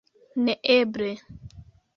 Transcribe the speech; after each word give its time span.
Neeble. 0.47 1.11